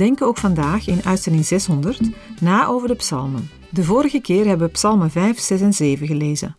Denken 0.00 0.26
ook 0.26 0.36
vandaag 0.36 0.86
in 0.86 1.04
uitzending 1.04 1.44
600 1.44 2.00
na 2.40 2.66
over 2.66 2.88
de 2.88 2.94
psalmen. 2.94 3.50
De 3.70 3.84
vorige 3.84 4.20
keer 4.20 4.46
hebben 4.46 4.66
we 4.66 4.72
psalmen 4.72 5.10
5, 5.10 5.38
6 5.38 5.60
en 5.60 5.72
7 5.72 6.06
gelezen. 6.06 6.56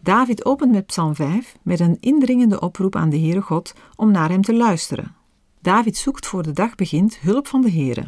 David 0.00 0.44
opent 0.44 0.72
met 0.72 0.86
psalm 0.86 1.14
5 1.14 1.56
met 1.62 1.80
een 1.80 1.96
indringende 2.00 2.60
oproep 2.60 2.96
aan 2.96 3.10
de 3.10 3.18
Heere 3.18 3.40
God 3.40 3.74
om 3.96 4.10
naar 4.10 4.28
hem 4.28 4.42
te 4.42 4.54
luisteren. 4.54 5.14
David 5.60 5.96
zoekt 5.96 6.26
voor 6.26 6.42
de 6.42 6.52
dag 6.52 6.74
begint 6.74 7.18
hulp 7.18 7.46
van 7.46 7.60
de 7.62 7.70
Heere. 7.70 8.04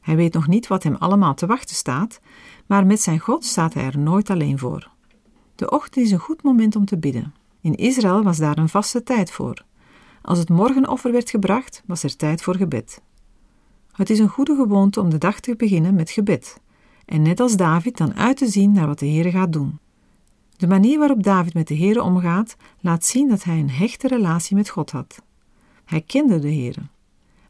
Hij 0.00 0.16
weet 0.16 0.32
nog 0.32 0.48
niet 0.48 0.66
wat 0.66 0.82
hem 0.82 0.94
allemaal 0.94 1.34
te 1.34 1.46
wachten 1.46 1.76
staat, 1.76 2.20
maar 2.66 2.86
met 2.86 3.00
zijn 3.00 3.18
God 3.18 3.44
staat 3.44 3.74
hij 3.74 3.84
er 3.84 3.98
nooit 3.98 4.30
alleen 4.30 4.58
voor. 4.58 4.90
De 5.54 5.70
ochtend 5.70 6.04
is 6.04 6.10
een 6.10 6.18
goed 6.18 6.42
moment 6.42 6.76
om 6.76 6.84
te 6.84 6.98
bidden. 6.98 7.34
In 7.60 7.74
Israël 7.74 8.22
was 8.22 8.38
daar 8.38 8.58
een 8.58 8.68
vaste 8.68 9.02
tijd 9.02 9.30
voor. 9.30 9.64
Als 10.22 10.38
het 10.38 10.48
morgenoffer 10.48 11.12
werd 11.12 11.30
gebracht, 11.30 11.82
was 11.86 12.02
er 12.02 12.16
tijd 12.16 12.42
voor 12.42 12.56
gebed. 12.56 13.02
Het 13.94 14.10
is 14.10 14.18
een 14.18 14.28
goede 14.28 14.54
gewoonte 14.54 15.00
om 15.00 15.10
de 15.10 15.18
dag 15.18 15.40
te 15.40 15.56
beginnen 15.56 15.94
met 15.94 16.10
gebed, 16.10 16.60
en 17.04 17.22
net 17.22 17.40
als 17.40 17.56
David 17.56 17.96
dan 17.96 18.14
uit 18.14 18.36
te 18.36 18.46
zien 18.46 18.72
naar 18.72 18.86
wat 18.86 18.98
de 18.98 19.06
Heer 19.06 19.30
gaat 19.30 19.52
doen. 19.52 19.78
De 20.56 20.66
manier 20.66 20.98
waarop 20.98 21.22
David 21.22 21.54
met 21.54 21.68
de 21.68 21.74
Heer 21.74 22.02
omgaat, 22.02 22.56
laat 22.80 23.04
zien 23.04 23.28
dat 23.28 23.44
hij 23.44 23.58
een 23.58 23.70
hechte 23.70 24.08
relatie 24.08 24.56
met 24.56 24.68
God 24.68 24.90
had. 24.90 25.22
Hij 25.84 26.00
kende 26.00 26.38
de 26.38 26.48
Heer. 26.48 26.76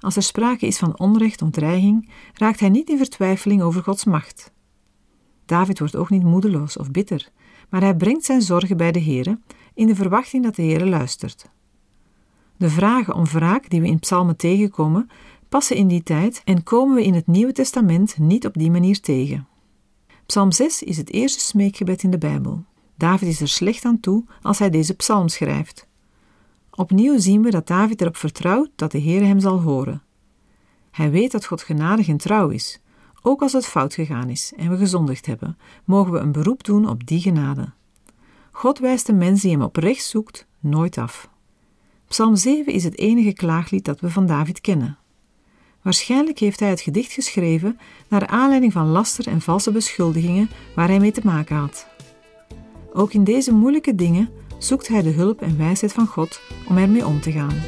Als 0.01 0.17
er 0.17 0.23
sprake 0.23 0.67
is 0.67 0.79
van 0.79 0.99
onrecht 0.99 1.43
of 1.43 1.51
dreiging, 1.51 2.09
raakt 2.35 2.61
hij 2.61 2.69
niet 2.69 2.89
in 2.89 2.97
vertwijfeling 2.97 3.63
over 3.63 3.83
Gods 3.83 4.05
macht. 4.05 4.53
David 5.45 5.79
wordt 5.79 5.97
ook 5.97 6.11
niet 6.11 6.23
moedeloos 6.23 6.77
of 6.77 6.91
bitter, 6.91 7.29
maar 7.69 7.81
hij 7.81 7.97
brengt 7.97 8.25
zijn 8.25 8.43
zorgen 8.43 8.77
bij 8.77 8.93
de 8.93 8.99
Heer 8.99 9.39
in 9.75 9.87
de 9.87 9.95
verwachting 9.95 10.45
dat 10.45 10.55
de 10.55 10.63
Heer 10.63 10.85
luistert. 10.85 11.51
De 12.57 12.71
vragen 12.71 13.15
om 13.15 13.25
wraak 13.25 13.71
die 13.71 13.81
we 13.81 13.87
in 13.87 13.99
psalmen 13.99 14.37
tegenkomen, 14.37 15.11
passen 15.49 15.77
in 15.77 15.89
die 15.89 16.03
tijd 16.03 16.43
en 16.45 16.63
komen 16.63 16.95
we 16.95 17.05
in 17.05 17.15
het 17.15 17.27
Nieuwe 17.27 17.53
Testament 17.53 18.19
niet 18.19 18.47
op 18.47 18.55
die 18.55 18.71
manier 18.71 19.01
tegen. 19.01 19.47
Psalm 20.27 20.53
6 20.53 20.83
is 20.83 20.97
het 20.97 21.11
eerste 21.13 21.41
smeekgebed 21.41 22.03
in 22.03 22.11
de 22.11 22.19
Bijbel. 22.19 22.65
David 22.97 23.29
is 23.29 23.41
er 23.41 23.49
slecht 23.49 23.85
aan 23.85 24.01
toe 24.01 24.25
als 24.43 24.59
hij 24.59 24.71
deze 24.71 24.95
psalm 24.95 25.29
schrijft. 25.29 25.87
Opnieuw 26.71 27.19
zien 27.19 27.43
we 27.43 27.51
dat 27.51 27.67
David 27.67 28.01
erop 28.01 28.17
vertrouwt 28.17 28.71
dat 28.77 28.93
de 28.93 28.99
Heer 28.99 29.27
hem 29.27 29.41
zal 29.41 29.61
horen. 29.61 30.03
Hij 30.91 31.11
weet 31.11 31.33
dat 31.33 31.47
God 31.47 31.63
genadig 31.63 32.09
en 32.09 32.17
trouw 32.17 32.49
is. 32.49 32.81
Ook 33.23 33.43
als 33.43 33.53
het 33.53 33.67
fout 33.67 33.95
gegaan 33.95 34.29
is 34.29 34.53
en 34.57 34.71
we 34.71 34.77
gezondigd 34.77 35.27
hebben, 35.27 35.59
mogen 35.85 36.13
we 36.13 36.19
een 36.19 36.33
beroep 36.33 36.65
doen 36.65 36.89
op 36.89 37.07
die 37.07 37.21
genade. 37.21 37.73
God 38.51 38.79
wijst 38.79 39.07
de 39.07 39.13
mens 39.13 39.43
die 39.43 39.51
hem 39.51 39.63
oprecht 39.63 40.05
zoekt 40.05 40.47
nooit 40.61 40.99
af. 40.99 41.29
Psalm 42.09 42.37
7 42.37 42.73
is 42.73 42.85
het 42.85 42.99
enige 42.99 43.33
klaaglied 43.33 43.85
dat 43.85 44.01
we 44.01 44.11
van 44.11 44.27
David 44.27 44.61
kennen. 44.61 44.99
Waarschijnlijk 45.85 46.39
heeft 46.39 46.61
hij 46.61 46.69
het 46.69 46.81
gedicht 46.81 47.13
geschreven 47.13 47.79
naar 48.09 48.27
aanleiding 48.27 48.73
van 48.73 48.87
laster 48.87 49.27
en 49.27 49.41
valse 49.41 49.73
beschuldigingen 49.73 50.51
waar 50.75 50.89
hij 50.89 50.99
mee 50.99 51.13
te 51.13 51.21
maken 51.25 51.57
had. 51.57 51.87
Ook 52.93 53.13
in 53.13 53.25
deze 53.25 53.53
moeilijke 53.53 53.95
dingen 53.95 54.31
zoekt 54.59 54.89
hij 54.89 55.03
de 55.03 55.11
hulp 55.11 55.43
en 55.43 55.59
wijsheid 55.59 55.93
van 55.93 56.07
God 56.07 56.41
om 56.69 56.77
ermee 56.77 57.07
om 57.07 57.21
te 57.21 57.33
gaan. 57.33 57.63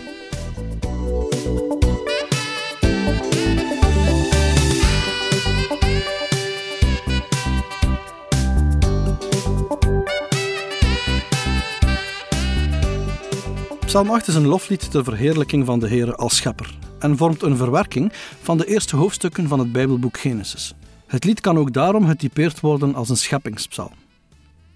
Psalm 13.87 14.11
8 14.11 14.29
is 14.29 14.35
een 14.35 14.47
loflied 14.47 14.91
ter 14.91 15.05
verheerlijking 15.05 15.67
van 15.67 15.79
de 15.79 15.89
Heer 15.89 16.15
als 16.15 16.37
schepper 16.37 16.86
en 16.99 17.17
vormt 17.17 17.43
een 17.43 17.57
verwerking 17.57 18.13
van 18.43 18.59
de 18.59 18.67
eerste 18.67 18.97
hoofdstukken 18.97 19.49
van 19.49 19.59
het 19.59 19.73
Bijbelboek 19.73 20.19
Genesis. 20.19 20.75
Het 21.07 21.25
lied 21.25 21.41
kan 21.41 21.59
ook 21.59 21.73
daarom 21.73 22.07
getypeerd 22.07 22.61
worden 22.61 22.95
als 22.95 23.09
een 23.09 23.17
scheppingspsalm. 23.17 23.93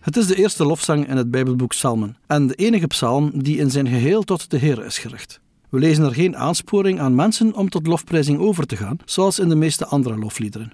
Het 0.01 0.17
is 0.17 0.27
de 0.27 0.37
eerste 0.37 0.65
lofzang 0.65 1.09
in 1.09 1.17
het 1.17 1.31
Bijbelboek 1.31 1.69
Psalmen 1.69 2.17
en 2.27 2.47
de 2.47 2.55
enige 2.55 2.87
psalm 2.87 3.31
die 3.35 3.59
in 3.59 3.71
zijn 3.71 3.89
geheel 3.89 4.23
tot 4.23 4.51
de 4.51 4.59
Heer 4.59 4.85
is 4.85 4.99
gericht. 4.99 5.41
We 5.69 5.79
lezen 5.79 6.05
er 6.05 6.15
geen 6.15 6.37
aansporing 6.37 7.01
aan 7.01 7.15
mensen 7.15 7.55
om 7.55 7.69
tot 7.69 7.87
lofprijzing 7.87 8.39
over 8.39 8.67
te 8.67 8.77
gaan, 8.77 8.99
zoals 9.05 9.39
in 9.39 9.49
de 9.49 9.55
meeste 9.55 9.87
andere 9.87 10.19
lofliederen. 10.19 10.73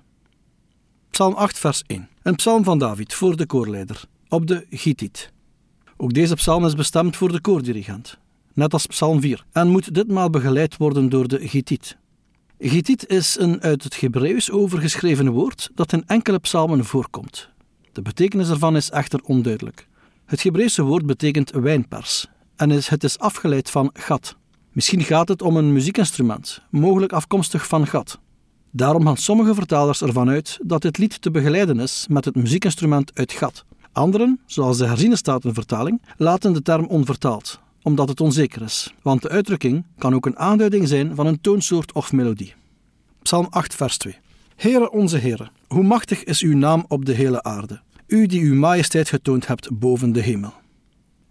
Psalm 1.10 1.34
8, 1.34 1.58
vers 1.58 1.82
1. 1.86 2.08
Een 2.22 2.34
psalm 2.34 2.64
van 2.64 2.78
David 2.78 3.14
voor 3.14 3.36
de 3.36 3.46
koorleider, 3.46 4.04
op 4.28 4.46
de 4.46 4.66
Gittit. 4.70 5.32
Ook 5.96 6.12
deze 6.12 6.34
psalm 6.34 6.64
is 6.64 6.74
bestemd 6.74 7.16
voor 7.16 7.32
de 7.32 7.40
koordirigent, 7.40 8.18
net 8.56 8.72
als 8.72 8.86
psalm 8.86 9.20
4, 9.20 9.44
en 9.52 9.68
moet 9.68 9.94
ditmaal 9.94 10.30
begeleid 10.30 10.76
worden 10.76 11.08
door 11.08 11.28
de 11.28 11.48
Gittit. 11.48 11.96
Gittit 12.58 13.08
is 13.08 13.36
een 13.38 13.62
uit 13.62 13.82
het 13.82 14.00
Hebreeuws 14.00 14.50
overgeschreven 14.50 15.30
woord 15.30 15.70
dat 15.74 15.92
in 15.92 16.04
enkele 16.06 16.38
psalmen 16.38 16.84
voorkomt. 16.84 17.48
De 17.92 18.02
betekenis 18.02 18.50
ervan 18.50 18.76
is 18.76 18.90
echter 18.90 19.20
onduidelijk. 19.24 19.88
Het 20.24 20.42
Hebreeuwse 20.42 20.82
woord 20.82 21.06
betekent 21.06 21.50
wijnpers 21.50 22.26
en 22.56 22.70
het 22.70 23.04
is 23.04 23.18
afgeleid 23.18 23.70
van 23.70 23.90
gat. 23.92 24.36
Misschien 24.72 25.02
gaat 25.02 25.28
het 25.28 25.42
om 25.42 25.56
een 25.56 25.72
muziekinstrument, 25.72 26.62
mogelijk 26.70 27.12
afkomstig 27.12 27.66
van 27.66 27.86
gat. 27.86 28.18
Daarom 28.70 29.04
gaan 29.04 29.16
sommige 29.16 29.54
vertalers 29.54 30.02
ervan 30.02 30.28
uit 30.28 30.58
dat 30.62 30.82
dit 30.82 30.98
lied 30.98 31.22
te 31.22 31.30
begeleiden 31.30 31.80
is 31.80 32.06
met 32.08 32.24
het 32.24 32.34
muziekinstrument 32.34 33.10
uit 33.14 33.32
gat. 33.32 33.64
Anderen, 33.92 34.40
zoals 34.46 34.78
de 34.78 34.86
herziene 34.86 35.16
statenvertaling, 35.16 36.02
laten 36.16 36.52
de 36.52 36.62
term 36.62 36.86
onvertaald, 36.86 37.60
omdat 37.86 38.08
het 38.08 38.20
onzeker 38.20 38.62
is, 38.62 38.94
want 39.02 39.22
de 39.22 39.28
uitdrukking 39.28 39.84
kan 39.98 40.14
ook 40.14 40.26
een 40.26 40.38
aanduiding 40.38 40.88
zijn 40.88 41.14
van 41.14 41.26
een 41.26 41.40
toonsoort 41.40 41.92
of 41.92 42.12
melodie. 42.12 42.54
Psalm 43.22 43.46
8, 43.50 43.74
vers 43.74 43.96
2. 43.96 44.18
Heere 44.56 44.90
onze 44.90 45.18
Heere, 45.18 45.50
hoe 45.66 45.82
machtig 45.82 46.24
is 46.24 46.42
uw 46.42 46.56
naam 46.56 46.84
op 46.88 47.04
de 47.04 47.12
hele 47.12 47.42
aarde, 47.42 47.80
u 48.06 48.26
die 48.26 48.42
uw 48.42 48.54
majesteit 48.54 49.08
getoond 49.08 49.46
hebt 49.46 49.78
boven 49.78 50.12
de 50.12 50.20
hemel. 50.20 50.52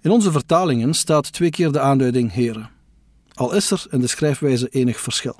In 0.01 0.11
onze 0.11 0.31
vertalingen 0.31 0.93
staat 0.93 1.31
twee 1.31 1.49
keer 1.49 1.71
de 1.71 1.79
aanduiding 1.79 2.33
Heere, 2.33 2.67
al 3.33 3.53
is 3.53 3.71
er 3.71 3.85
in 3.89 3.99
de 3.99 4.07
schrijfwijze 4.07 4.67
enig 4.69 4.99
verschil. 4.99 5.35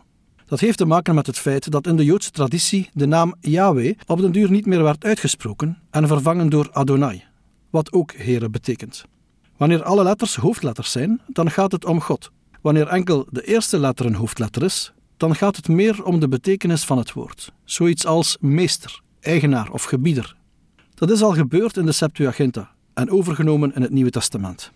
Dat 0.46 0.60
heeft 0.60 0.78
te 0.78 0.86
maken 0.86 1.16
met 1.16 1.28
het 1.28 1.38
feit 1.38 1.72
dat 1.72 1.88
in 1.88 1.96
de 1.96 2.06
Joodse 2.06 2.32
traditie 2.32 2.90
de 2.94 3.06
naam 3.06 3.36
Yahweh 3.42 3.98
op 4.06 4.22
den 4.22 4.32
duur 4.32 4.52
niet 4.52 4.66
meer 4.66 4.84
werd 4.84 5.06
uitgesproken 5.06 5.78
en 5.90 6.08
vervangen 6.08 6.50
door 6.50 6.70
Adonai, 6.72 7.24
wat 7.70 7.92
ook 7.92 8.14
Heere 8.14 8.50
betekent. 8.50 9.06
Wanneer 9.58 9.84
alle 9.84 10.04
letters 10.04 10.36
hoofdletters 10.36 10.92
zijn, 10.92 11.22
dan 11.28 11.52
gaat 11.52 11.72
het 11.72 11.86
om 11.86 12.02
God. 12.02 12.32
Wanneer 12.62 12.88
enkel 12.88 13.28
de 13.30 13.44
eerste 13.44 13.80
letter 13.80 14.06
een 14.06 14.16
hoofdletter 14.16 14.64
is, 14.64 14.94
dan 15.18 15.36
gaat 15.36 15.56
het 15.56 15.68
meer 15.68 16.04
om 16.04 16.20
de 16.20 16.28
betekenis 16.28 16.84
van 16.84 16.98
het 16.98 17.14
woord. 17.14 17.52
Zoiets 17.64 18.06
als 18.06 18.38
meester, 18.40 19.02
eigenaar 19.20 19.72
of 19.72 19.84
gebieder. 19.84 20.36
Dat 20.94 21.10
is 21.10 21.22
al 21.22 21.34
gebeurd 21.34 21.78
in 21.78 21.86
de 21.86 21.92
Septuaginta 21.92 22.72
en 22.94 23.10
overgenomen 23.10 23.76
in 23.76 23.82
het 23.82 23.92
Nieuwe 23.92 24.10
Testament. 24.10 24.72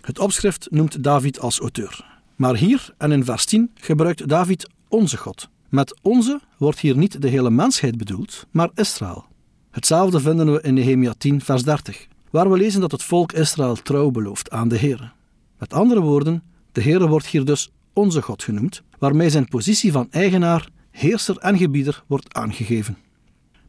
Het 0.00 0.18
opschrift 0.18 0.66
noemt 0.70 1.02
David 1.02 1.40
als 1.40 1.58
auteur. 1.58 2.04
Maar 2.36 2.56
hier 2.56 2.94
en 2.98 3.12
in 3.12 3.24
vers 3.24 3.44
10 3.44 3.70
gebruikt 3.74 4.28
David 4.28 4.70
onze 4.88 5.16
God. 5.16 5.48
Met 5.68 5.96
onze 6.02 6.40
wordt 6.58 6.78
hier 6.78 6.96
niet 6.96 7.22
de 7.22 7.28
hele 7.28 7.50
mensheid 7.50 7.96
bedoeld, 7.96 8.46
maar 8.50 8.70
Israël. 8.74 9.24
Hetzelfde 9.70 10.20
vinden 10.20 10.52
we 10.52 10.60
in 10.60 10.74
Nehemia 10.74 11.14
10, 11.18 11.40
vers 11.40 11.62
30, 11.62 12.06
waar 12.36 12.50
we 12.50 12.56
lezen 12.56 12.80
dat 12.80 12.92
het 12.92 13.02
volk 13.02 13.32
Israël 13.32 13.74
trouw 13.74 14.10
belooft 14.10 14.50
aan 14.50 14.68
de 14.68 14.76
Heer. 14.76 15.12
Met 15.58 15.72
andere 15.72 16.00
woorden, 16.00 16.42
de 16.72 16.80
Heer 16.80 17.06
wordt 17.08 17.26
hier 17.26 17.44
dus 17.44 17.70
onze 17.92 18.22
God 18.22 18.42
genoemd, 18.42 18.82
waarmee 18.98 19.30
zijn 19.30 19.48
positie 19.48 19.92
van 19.92 20.06
eigenaar, 20.10 20.68
heerser 20.90 21.36
en 21.36 21.58
gebieder 21.58 22.04
wordt 22.06 22.34
aangegeven. 22.34 22.96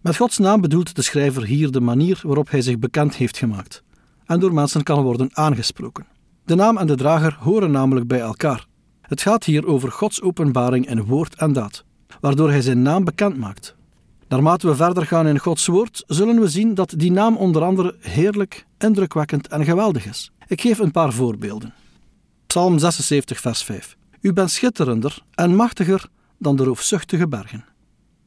Met 0.01 0.15
Gods 0.15 0.37
naam 0.37 0.61
bedoelt 0.61 0.95
de 0.95 1.01
schrijver 1.01 1.45
hier 1.45 1.71
de 1.71 1.79
manier 1.79 2.19
waarop 2.23 2.49
hij 2.49 2.61
zich 2.61 2.79
bekend 2.79 3.15
heeft 3.15 3.37
gemaakt 3.37 3.83
en 4.25 4.39
door 4.39 4.53
mensen 4.53 4.83
kan 4.83 5.03
worden 5.03 5.29
aangesproken. 5.33 6.05
De 6.45 6.55
naam 6.55 6.77
en 6.77 6.87
de 6.87 6.95
drager 6.95 7.37
horen 7.39 7.71
namelijk 7.71 8.07
bij 8.07 8.19
elkaar. 8.19 8.65
Het 9.01 9.21
gaat 9.21 9.43
hier 9.43 9.65
over 9.65 9.91
Gods 9.91 10.21
openbaring 10.21 10.89
in 10.89 11.03
woord 11.03 11.35
en 11.35 11.53
daad, 11.53 11.83
waardoor 12.19 12.49
hij 12.49 12.61
zijn 12.61 12.81
naam 12.81 13.03
bekend 13.03 13.37
maakt. 13.37 13.75
Naarmate 14.27 14.67
we 14.67 14.75
verder 14.75 15.05
gaan 15.05 15.27
in 15.27 15.39
Gods 15.39 15.65
woord, 15.65 16.03
zullen 16.07 16.39
we 16.39 16.47
zien 16.47 16.73
dat 16.73 16.93
die 16.97 17.11
naam 17.11 17.37
onder 17.37 17.63
andere 17.63 17.95
heerlijk, 17.99 18.65
indrukwekkend 18.77 19.47
en 19.47 19.65
geweldig 19.65 20.05
is. 20.05 20.31
Ik 20.47 20.61
geef 20.61 20.79
een 20.79 20.91
paar 20.91 21.13
voorbeelden. 21.13 21.73
Psalm 22.47 22.79
76, 22.79 23.39
vers 23.39 23.63
5. 23.63 23.97
U 24.21 24.33
bent 24.33 24.51
schitterender 24.51 25.19
en 25.33 25.55
machtiger 25.55 26.05
dan 26.37 26.55
de 26.55 26.63
roofzuchtige 26.63 27.27
bergen. 27.27 27.65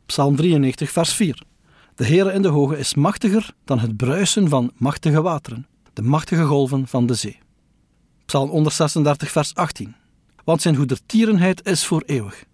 Psalm 0.06 0.36
93, 0.36 0.90
vers 0.90 1.12
4. 1.12 1.42
De 1.94 2.06
Heere 2.06 2.32
in 2.32 2.42
de 2.42 2.48
hoge 2.48 2.78
is 2.78 2.94
machtiger 2.94 3.54
dan 3.64 3.78
het 3.78 3.96
bruisen 3.96 4.48
van 4.48 4.72
machtige 4.76 5.22
wateren, 5.22 5.66
de 5.92 6.02
machtige 6.02 6.44
golven 6.44 6.86
van 6.86 7.06
de 7.06 7.14
zee. 7.14 7.38
Psalm 8.24 8.50
136, 8.50 9.30
vers 9.30 9.54
18. 9.54 9.94
Want 10.44 10.62
zijn 10.62 10.76
goedertierenheid 10.76 11.66
is 11.66 11.86
voor 11.86 12.02
eeuwig. 12.06 12.44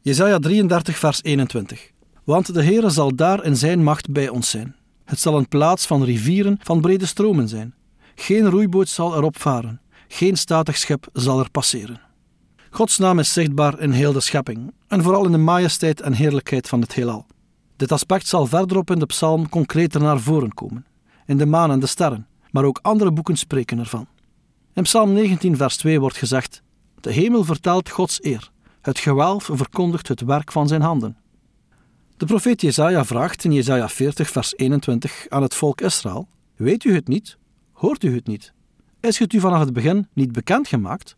Jesaja 0.00 0.38
33, 0.38 0.98
vers 0.98 1.22
21. 1.22 1.92
Want 2.24 2.54
de 2.54 2.64
Heere 2.64 2.90
zal 2.90 3.14
daar 3.14 3.44
in 3.44 3.56
zijn 3.56 3.82
macht 3.82 4.12
bij 4.12 4.28
ons 4.28 4.50
zijn. 4.50 4.76
Het 5.04 5.20
zal 5.20 5.36
een 5.36 5.48
plaats 5.48 5.86
van 5.86 6.04
rivieren 6.04 6.58
van 6.62 6.80
brede 6.80 7.06
stromen 7.06 7.48
zijn. 7.48 7.74
Geen 8.14 8.50
roeiboot 8.50 8.88
zal 8.88 9.16
erop 9.16 9.38
varen. 9.38 9.80
Geen 10.08 10.36
statig 10.36 10.76
schip 10.76 11.06
zal 11.12 11.38
er 11.38 11.50
passeren. 11.50 12.00
Gods 12.70 12.98
naam 12.98 13.18
is 13.18 13.32
zichtbaar 13.32 13.80
in 13.80 13.90
heel 13.90 14.12
de 14.12 14.20
schepping 14.20 14.72
en 14.88 15.02
vooral 15.02 15.24
in 15.24 15.32
de 15.32 15.38
majesteit 15.38 16.00
en 16.00 16.12
heerlijkheid 16.12 16.68
van 16.68 16.80
het 16.80 16.94
heelal. 16.94 17.26
Dit 17.76 17.92
aspect 17.92 18.26
zal 18.26 18.46
verderop 18.46 18.90
in 18.90 18.98
de 18.98 19.06
psalm 19.06 19.48
concreter 19.48 20.00
naar 20.00 20.20
voren 20.20 20.54
komen, 20.54 20.86
in 21.26 21.38
de 21.38 21.46
maan 21.46 21.70
en 21.70 21.80
de 21.80 21.86
sterren, 21.86 22.26
maar 22.50 22.64
ook 22.64 22.78
andere 22.82 23.12
boeken 23.12 23.36
spreken 23.36 23.78
ervan. 23.78 24.06
In 24.72 24.82
Psalm 24.82 25.12
19, 25.12 25.56
vers 25.56 25.76
2 25.76 26.00
wordt 26.00 26.16
gezegd: 26.16 26.62
De 27.00 27.12
hemel 27.12 27.44
vertelt 27.44 27.90
Gods 27.90 28.24
eer, 28.24 28.50
het 28.80 28.98
gewelf 28.98 29.48
verkondigt 29.52 30.08
het 30.08 30.20
werk 30.20 30.52
van 30.52 30.68
zijn 30.68 30.82
handen. 30.82 31.16
De 32.16 32.26
profeet 32.26 32.60
Jezaja 32.60 33.04
vraagt 33.04 33.44
in 33.44 33.52
Jezaja 33.52 33.88
40, 33.88 34.30
vers 34.30 34.56
21 34.56 35.26
aan 35.28 35.42
het 35.42 35.54
volk 35.54 35.80
Israël: 35.80 36.28
Weet 36.56 36.84
u 36.84 36.94
het 36.94 37.08
niet? 37.08 37.38
Hoort 37.72 38.04
u 38.04 38.14
het 38.14 38.26
niet? 38.26 38.52
Is 39.00 39.18
het 39.18 39.32
u 39.32 39.40
vanaf 39.40 39.60
het 39.60 39.72
begin 39.72 40.08
niet 40.12 40.32
bekend 40.32 40.68
gemaakt? 40.68 41.16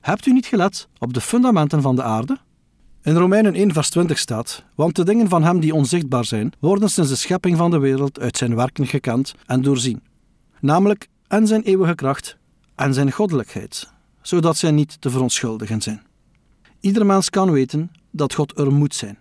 Hebt 0.00 0.26
u 0.26 0.32
niet 0.32 0.46
gelet 0.46 0.88
op 0.98 1.14
de 1.14 1.20
fundamenten 1.20 1.82
van 1.82 1.96
de 1.96 2.02
aarde? 2.02 2.38
In 3.02 3.14
Romeinen 3.14 3.54
1, 3.54 3.72
vers 3.72 3.90
20 3.90 4.18
staat: 4.18 4.64
Want 4.74 4.96
de 4.96 5.04
dingen 5.04 5.28
van 5.28 5.42
hem 5.42 5.60
die 5.60 5.74
onzichtbaar 5.74 6.24
zijn, 6.24 6.52
worden 6.58 6.90
sinds 6.90 7.10
de 7.10 7.16
schepping 7.16 7.56
van 7.56 7.70
de 7.70 7.78
wereld 7.78 8.20
uit 8.20 8.36
zijn 8.36 8.56
werken 8.56 8.86
gekend 8.86 9.34
en 9.46 9.62
doorzien. 9.62 10.02
Namelijk 10.60 11.08
en 11.28 11.46
zijn 11.46 11.62
eeuwige 11.62 11.94
kracht 11.94 12.36
en 12.74 12.94
zijn 12.94 13.12
goddelijkheid, 13.12 13.92
zodat 14.22 14.56
zij 14.56 14.70
niet 14.70 15.00
te 15.00 15.10
verontschuldigen 15.10 15.82
zijn. 15.82 16.02
Ieder 16.80 17.06
mens 17.06 17.30
kan 17.30 17.50
weten 17.50 17.90
dat 18.10 18.34
God 18.34 18.58
er 18.58 18.72
moet 18.72 18.94
zijn. 18.94 19.18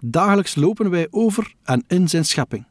Dagelijks 0.00 0.54
lopen 0.54 0.90
wij 0.90 1.06
over 1.10 1.54
en 1.62 1.84
in 1.86 2.08
zijn 2.08 2.24
schepping. 2.24 2.66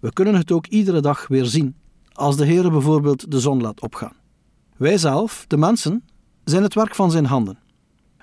We 0.00 0.12
kunnen 0.12 0.34
het 0.34 0.52
ook 0.52 0.66
iedere 0.66 1.00
dag 1.00 1.26
weer 1.28 1.44
zien, 1.44 1.74
als 2.12 2.36
de 2.36 2.44
Heer 2.44 2.70
bijvoorbeeld 2.70 3.30
de 3.30 3.40
zon 3.40 3.60
laat 3.60 3.80
opgaan. 3.80 4.16
Wij 4.76 4.98
zelf, 4.98 5.44
de 5.46 5.56
mensen, 5.56 6.04
zijn 6.44 6.62
het 6.62 6.74
werk 6.74 6.94
van 6.94 7.10
zijn 7.10 7.26
handen. 7.26 7.58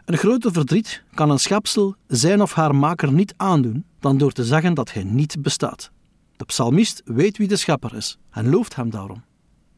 Een 0.05 0.17
groter 0.17 0.51
verdriet 0.51 1.03
kan 1.13 1.29
een 1.29 1.39
schepsel 1.39 1.95
zijn 2.07 2.41
of 2.41 2.53
haar 2.53 2.75
maker 2.75 3.11
niet 3.11 3.33
aandoen 3.37 3.85
dan 3.99 4.17
door 4.17 4.31
te 4.31 4.45
zeggen 4.45 4.73
dat 4.73 4.93
hij 4.93 5.03
niet 5.03 5.41
bestaat. 5.41 5.91
De 6.35 6.45
psalmist 6.45 7.01
weet 7.05 7.37
wie 7.37 7.47
de 7.47 7.55
schepper 7.55 7.95
is 7.95 8.17
en 8.29 8.49
looft 8.49 8.75
hem 8.75 8.89
daarom. 8.89 9.23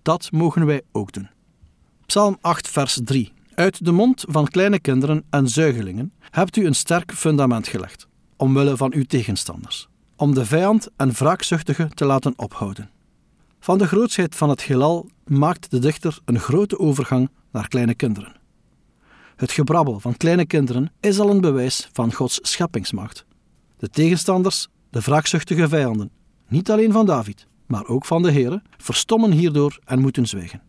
Dat 0.02 0.32
mogen 0.32 0.66
wij 0.66 0.82
ook 0.92 1.12
doen. 1.12 1.30
Psalm 2.06 2.38
8, 2.42 2.68
vers 2.68 3.00
3. 3.04 3.34
Uit 3.54 3.86
de 3.86 3.92
mond 3.92 4.24
van 4.28 4.48
kleine 4.48 4.80
kinderen 4.80 5.24
en 5.30 5.48
zuigelingen 5.48 6.14
hebt 6.30 6.56
u 6.56 6.66
een 6.66 6.76
sterk 6.76 7.14
fundament 7.14 7.68
gelegd, 7.68 8.08
omwille 8.38 8.78
van 8.78 8.94
uw 8.94 9.04
tegenstanders, 9.04 9.88
om 10.16 10.34
de 10.34 10.46
vijand 10.46 10.90
en 10.96 11.12
wraakzuchtige 11.12 11.90
te 11.94 12.06
laten 12.06 12.34
ophouden. 12.36 12.90
Van 13.60 13.78
de 13.78 13.88
grootsheid 13.88 14.36
van 14.36 14.50
het 14.50 14.64
heelal 14.64 15.10
maakt 15.26 15.72
de 15.72 15.80
dichter 15.80 16.20
een 16.26 16.40
grote 16.40 16.80
overgang 16.80 17.30
naar 17.52 17.68
kleine 17.68 17.96
kinderen. 17.96 18.36
Het 19.36 19.52
gebrabbel 19.52 20.00
van 20.00 20.18
kleine 20.18 20.46
kinderen 20.46 20.92
is 21.00 21.20
al 21.20 21.30
een 21.30 21.42
bewijs 21.42 21.90
van 21.94 22.14
Gods 22.14 22.40
scheppingsmacht. 22.42 23.26
De 23.78 23.90
tegenstanders, 23.90 24.68
de 24.90 25.00
wraakzuchtige 25.00 25.68
vijanden, 25.68 26.12
niet 26.48 26.72
alleen 26.72 26.92
van 26.92 27.06
David, 27.06 27.48
maar 27.66 27.88
ook 27.88 28.06
van 28.06 28.22
de 28.22 28.32
Heere, 28.32 28.62
verstommen 28.78 29.32
hierdoor 29.32 29.80
en 29.86 30.00
moeten 30.00 30.26
zwijgen. 30.26 30.62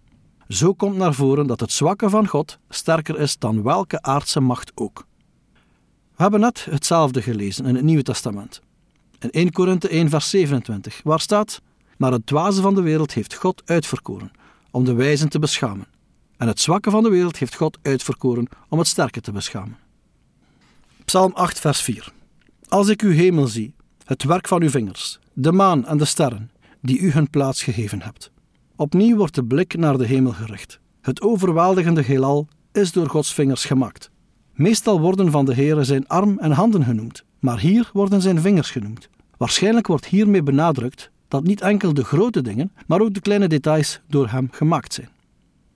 Zo 0.48 0.72
komt 0.72 0.96
naar 0.96 1.14
voren 1.14 1.46
dat 1.46 1.60
het 1.60 1.72
zwakke 1.72 2.10
van 2.10 2.26
God 2.26 2.58
sterker 2.68 3.18
is 3.18 3.38
dan 3.38 3.62
welke 3.62 4.02
aardse 4.02 4.40
macht 4.40 4.72
ook. 4.74 5.06
We 6.16 6.22
hebben 6.22 6.40
net 6.40 6.66
hetzelfde 6.70 7.22
gelezen 7.22 7.64
in 7.66 7.74
het 7.74 7.84
Nieuwe 7.84 8.02
Testament. 8.02 8.60
In 9.18 9.30
1 9.30 9.52
Korinthe 9.52 9.88
1 9.88 10.08
vers 10.08 10.30
27, 10.30 11.00
waar 11.04 11.20
staat: 11.20 11.60
Maar 11.96 12.12
het 12.12 12.26
dwaze 12.26 12.62
van 12.62 12.74
de 12.74 12.82
wereld 12.82 13.14
heeft 13.14 13.34
God 13.34 13.62
uitverkoren, 13.64 14.30
om 14.70 14.84
de 14.84 14.94
wijzen 14.94 15.28
te 15.28 15.38
beschamen. 15.38 15.86
En 16.36 16.48
het 16.48 16.60
zwakke 16.60 16.90
van 16.90 17.02
de 17.02 17.08
wereld 17.08 17.36
heeft 17.36 17.54
God 17.54 17.78
uitverkoren 17.82 18.48
om 18.68 18.78
het 18.78 18.86
sterke 18.86 19.20
te 19.20 19.32
beschamen. 19.32 19.76
Psalm 21.04 21.32
8, 21.34 21.60
vers 21.60 21.80
4. 21.80 22.12
Als 22.68 22.88
ik 22.88 23.02
uw 23.02 23.10
hemel 23.10 23.46
zie, 23.46 23.74
het 24.04 24.22
werk 24.22 24.48
van 24.48 24.62
uw 24.62 24.70
vingers, 24.70 25.18
de 25.32 25.52
maan 25.52 25.86
en 25.86 25.96
de 25.96 26.04
sterren, 26.04 26.50
die 26.80 26.98
u 26.98 27.10
hun 27.10 27.30
plaats 27.30 27.62
gegeven 27.62 28.02
hebt. 28.02 28.30
Opnieuw 28.76 29.16
wordt 29.16 29.34
de 29.34 29.44
blik 29.44 29.76
naar 29.76 29.98
de 29.98 30.06
hemel 30.06 30.32
gericht. 30.32 30.80
Het 31.00 31.20
overweldigende 31.20 32.02
heelal 32.02 32.48
is 32.72 32.92
door 32.92 33.08
Gods 33.08 33.34
vingers 33.34 33.64
gemaakt. 33.64 34.10
Meestal 34.56 35.00
worden 35.00 35.30
van 35.30 35.44
de 35.44 35.54
Heere 35.54 35.84
zijn 35.84 36.08
arm 36.08 36.38
en 36.38 36.50
handen 36.50 36.84
genoemd, 36.84 37.24
maar 37.38 37.60
hier 37.60 37.90
worden 37.92 38.22
zijn 38.22 38.40
vingers 38.40 38.70
genoemd. 38.70 39.08
Waarschijnlijk 39.36 39.86
wordt 39.86 40.06
hiermee 40.06 40.42
benadrukt 40.42 41.10
dat 41.28 41.44
niet 41.44 41.60
enkel 41.60 41.94
de 41.94 42.04
grote 42.04 42.42
dingen, 42.42 42.72
maar 42.86 43.00
ook 43.00 43.14
de 43.14 43.20
kleine 43.20 43.48
details 43.48 44.00
door 44.08 44.28
hem 44.28 44.48
gemaakt 44.50 44.94
zijn. 44.94 45.08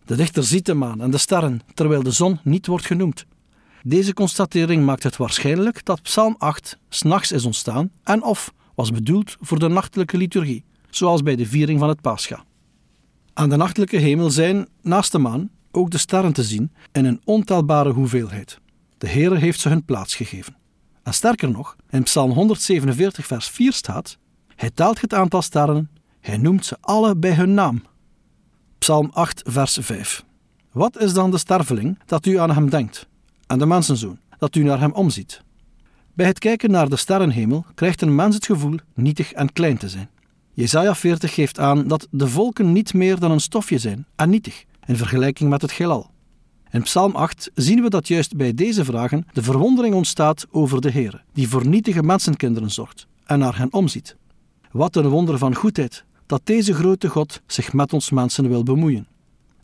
De 0.04 0.16
dichter 0.16 0.44
ziet 0.44 0.66
de 0.66 0.74
maan 0.74 1.00
en 1.00 1.10
de 1.10 1.18
sterren, 1.18 1.60
terwijl 1.74 2.02
de 2.02 2.10
zon 2.10 2.38
niet 2.42 2.66
wordt 2.66 2.86
genoemd. 2.86 3.26
Deze 3.82 4.14
constatering 4.14 4.84
maakt 4.84 5.02
het 5.02 5.16
waarschijnlijk 5.16 5.84
dat 5.84 6.02
Psalm 6.02 6.34
8 6.38 6.78
s'nachts 6.88 7.32
is 7.32 7.44
ontstaan 7.44 7.90
en 8.02 8.22
of 8.22 8.52
was 8.74 8.90
bedoeld 8.90 9.36
voor 9.40 9.58
de 9.58 9.68
nachtelijke 9.68 10.16
liturgie, 10.16 10.64
zoals 10.90 11.22
bij 11.22 11.36
de 11.36 11.46
viering 11.46 11.78
van 11.78 11.88
het 11.88 12.00
Pascha. 12.00 12.44
Aan 13.32 13.48
de 13.48 13.56
nachtelijke 13.56 13.96
hemel 13.96 14.30
zijn, 14.30 14.68
naast 14.82 15.12
de 15.12 15.18
maan, 15.18 15.50
ook 15.70 15.90
de 15.90 15.98
sterren 15.98 16.32
te 16.32 16.42
zien 16.42 16.72
in 16.92 17.04
een 17.04 17.20
ontelbare 17.24 17.90
hoeveelheid. 17.90 18.59
De 19.00 19.08
Heere 19.08 19.36
heeft 19.36 19.60
ze 19.60 19.68
hun 19.68 19.84
plaats 19.84 20.14
gegeven. 20.14 20.56
En 21.02 21.14
sterker 21.14 21.50
nog, 21.50 21.76
in 21.90 22.02
Psalm 22.02 22.30
147, 22.30 23.26
vers 23.26 23.48
4 23.48 23.72
staat: 23.72 24.18
Hij 24.56 24.70
telt 24.70 25.00
het 25.00 25.14
aantal 25.14 25.42
sterren, 25.42 25.90
hij 26.20 26.36
noemt 26.36 26.66
ze 26.66 26.76
alle 26.80 27.16
bij 27.16 27.34
hun 27.34 27.54
naam. 27.54 27.82
Psalm 28.78 29.10
8, 29.12 29.42
vers 29.44 29.78
5. 29.80 30.24
Wat 30.72 30.98
is 30.98 31.12
dan 31.12 31.30
de 31.30 31.38
sterveling 31.38 31.98
dat 32.06 32.26
u 32.26 32.38
aan 32.38 32.50
hem 32.50 32.70
denkt, 32.70 33.08
en 33.46 33.58
de 33.58 33.66
mensenzoon 33.66 34.18
dat 34.38 34.54
u 34.54 34.62
naar 34.62 34.80
hem 34.80 34.92
omziet? 34.92 35.42
Bij 36.14 36.26
het 36.26 36.38
kijken 36.38 36.70
naar 36.70 36.88
de 36.88 36.96
sterrenhemel 36.96 37.64
krijgt 37.74 38.02
een 38.02 38.14
mens 38.14 38.34
het 38.34 38.46
gevoel 38.46 38.76
nietig 38.94 39.32
en 39.32 39.52
klein 39.52 39.78
te 39.78 39.88
zijn. 39.88 40.10
Jesaja 40.52 40.94
40 40.94 41.34
geeft 41.34 41.58
aan 41.58 41.88
dat 41.88 42.06
de 42.10 42.28
volken 42.28 42.72
niet 42.72 42.94
meer 42.94 43.18
dan 43.18 43.30
een 43.30 43.40
stofje 43.40 43.78
zijn 43.78 44.06
en 44.16 44.30
nietig 44.30 44.64
in 44.86 44.96
vergelijking 44.96 45.50
met 45.50 45.62
het 45.62 45.72
heelal. 45.72 46.10
In 46.72 46.82
Psalm 46.82 47.14
8 47.14 47.50
zien 47.54 47.82
we 47.82 47.90
dat 47.90 48.08
juist 48.08 48.36
bij 48.36 48.54
deze 48.54 48.84
vragen 48.84 49.26
de 49.32 49.42
verwondering 49.42 49.94
ontstaat 49.94 50.46
over 50.50 50.80
de 50.80 50.90
Heer, 50.90 51.24
die 51.32 51.48
voor 51.48 51.66
nietige 51.66 52.02
mensenkinderen 52.02 52.70
zorgt 52.70 53.06
en 53.24 53.38
naar 53.38 53.58
hen 53.58 53.72
omziet. 53.72 54.16
Wat 54.70 54.96
een 54.96 55.08
wonder 55.08 55.38
van 55.38 55.54
goedheid 55.54 56.04
dat 56.26 56.40
deze 56.44 56.74
grote 56.74 57.08
God 57.08 57.40
zich 57.46 57.72
met 57.72 57.92
ons 57.92 58.10
mensen 58.10 58.48
wil 58.48 58.62
bemoeien. 58.62 59.06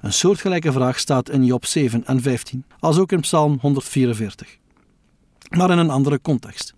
Een 0.00 0.12
soortgelijke 0.12 0.72
vraag 0.72 0.98
staat 0.98 1.30
in 1.30 1.44
Job 1.44 1.64
7 1.64 2.06
en 2.06 2.22
15, 2.22 2.64
als 2.78 2.98
ook 2.98 3.12
in 3.12 3.20
Psalm 3.20 3.58
144. 3.60 4.58
Maar 5.48 5.70
in 5.70 5.78
een 5.78 5.90
andere 5.90 6.20
context. 6.20 6.74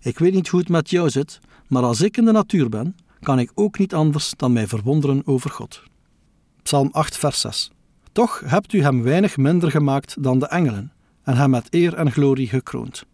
Ik 0.00 0.18
weet 0.18 0.34
niet 0.34 0.48
hoe 0.48 0.60
het 0.60 0.68
met 0.68 0.90
jou 0.90 1.10
zit, 1.10 1.40
maar 1.66 1.82
als 1.82 2.00
ik 2.00 2.16
in 2.16 2.24
de 2.24 2.32
natuur 2.32 2.68
ben, 2.68 2.96
kan 3.20 3.38
ik 3.38 3.50
ook 3.54 3.78
niet 3.78 3.94
anders 3.94 4.32
dan 4.36 4.52
mij 4.52 4.66
verwonderen 4.66 5.22
over 5.24 5.50
God. 5.50 5.82
Psalm 6.62 6.88
8, 6.92 7.16
vers 7.16 7.40
6. 7.40 7.70
Toch 8.12 8.42
hebt 8.46 8.72
u 8.72 8.82
hem 8.82 9.02
weinig 9.02 9.36
minder 9.36 9.70
gemaakt 9.70 10.22
dan 10.22 10.38
de 10.38 10.46
engelen, 10.46 10.92
en 11.22 11.36
hem 11.36 11.50
met 11.50 11.66
eer 11.70 11.94
en 11.94 12.12
glorie 12.12 12.48
gekroond. 12.48 13.04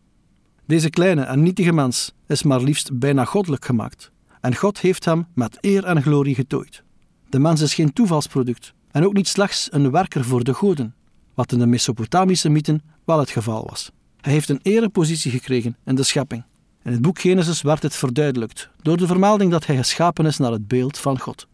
Deze 0.66 0.90
kleine 0.90 1.22
en 1.22 1.42
nietige 1.42 1.72
mens 1.72 2.12
is 2.26 2.42
maar 2.42 2.60
liefst 2.60 2.98
bijna 2.98 3.24
goddelijk 3.24 3.64
gemaakt, 3.64 4.10
en 4.40 4.54
God 4.54 4.80
heeft 4.80 5.04
hem 5.04 5.26
met 5.34 5.58
eer 5.60 5.84
en 5.84 6.02
glorie 6.02 6.34
getooid. 6.34 6.82
De 7.28 7.38
mens 7.38 7.60
is 7.60 7.74
geen 7.74 7.92
toevalsproduct, 7.92 8.74
en 8.90 9.04
ook 9.04 9.12
niet 9.12 9.28
slechts 9.28 9.68
een 9.72 9.90
werker 9.90 10.24
voor 10.24 10.44
de 10.44 10.54
goden, 10.54 10.94
wat 11.34 11.52
in 11.52 11.58
de 11.58 11.66
Mesopotamische 11.66 12.48
mythen 12.48 12.82
wel 13.04 13.18
het 13.18 13.30
geval 13.30 13.66
was. 13.68 13.90
Hij 14.20 14.32
heeft 14.32 14.48
een 14.48 14.60
erepositie 14.62 15.30
gekregen 15.30 15.76
in 15.84 15.94
de 15.94 16.02
schepping. 16.02 16.44
In 16.82 16.92
het 16.92 17.02
boek 17.02 17.18
Genesis 17.18 17.62
werd 17.62 17.82
het 17.82 17.96
verduidelijkt 17.96 18.70
door 18.82 18.96
de 18.96 19.06
vermelding 19.06 19.50
dat 19.50 19.66
hij 19.66 19.76
geschapen 19.76 20.26
is 20.26 20.38
naar 20.38 20.52
het 20.52 20.68
beeld 20.68 20.98
van 20.98 21.18
God. 21.20 21.46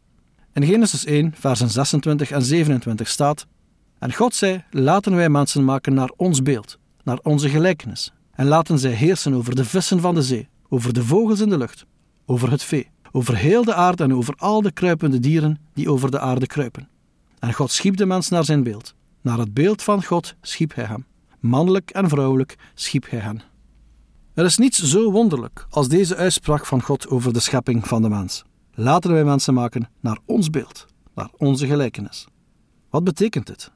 In 0.54 0.64
Genesis 0.64 1.04
1, 1.04 1.32
versen 1.34 1.70
26 1.70 2.30
en 2.30 2.42
27 2.42 3.08
staat: 3.08 3.46
En 3.98 4.14
God 4.14 4.34
zei: 4.34 4.64
Laten 4.70 5.14
wij 5.14 5.28
mensen 5.28 5.64
maken 5.64 5.94
naar 5.94 6.12
ons 6.16 6.42
beeld, 6.42 6.78
naar 7.02 7.18
onze 7.22 7.48
gelijkenis, 7.48 8.12
en 8.32 8.46
laten 8.46 8.78
zij 8.78 8.90
heersen 8.90 9.34
over 9.34 9.54
de 9.54 9.64
vissen 9.64 10.00
van 10.00 10.14
de 10.14 10.22
zee, 10.22 10.48
over 10.68 10.92
de 10.92 11.04
vogels 11.04 11.40
in 11.40 11.48
de 11.48 11.58
lucht, 11.58 11.84
over 12.26 12.50
het 12.50 12.62
vee, 12.62 12.90
over 13.12 13.36
heel 13.36 13.64
de 13.64 13.74
aarde 13.74 14.02
en 14.02 14.14
over 14.14 14.34
al 14.36 14.62
de 14.62 14.72
kruipende 14.72 15.18
dieren 15.18 15.58
die 15.74 15.90
over 15.90 16.10
de 16.10 16.18
aarde 16.18 16.46
kruipen. 16.46 16.88
En 17.38 17.52
God 17.52 17.70
schiep 17.70 17.96
de 17.96 18.06
mens 18.06 18.28
naar 18.28 18.44
zijn 18.44 18.62
beeld. 18.62 18.94
Naar 19.20 19.38
het 19.38 19.54
beeld 19.54 19.82
van 19.82 20.04
God 20.04 20.34
schiep 20.40 20.74
hij 20.74 20.84
hem. 20.84 21.06
Mannelijk 21.40 21.90
en 21.90 22.08
vrouwelijk 22.08 22.56
schiep 22.74 23.10
hij 23.10 23.18
hen. 23.18 23.42
Er 24.34 24.44
is 24.44 24.56
niets 24.56 24.82
zo 24.82 25.10
wonderlijk 25.10 25.66
als 25.70 25.88
deze 25.88 26.16
uitspraak 26.16 26.66
van 26.66 26.82
God 26.82 27.08
over 27.08 27.32
de 27.32 27.40
schepping 27.40 27.88
van 27.88 28.02
de 28.02 28.08
mens. 28.08 28.44
Laten 28.74 29.12
wij 29.12 29.24
mensen 29.24 29.54
maken 29.54 29.88
naar 30.00 30.18
ons 30.24 30.50
beeld, 30.50 30.86
naar 31.14 31.30
onze 31.36 31.66
gelijkenis. 31.66 32.26
Wat 32.90 33.04
betekent 33.04 33.46
dit? 33.46 33.70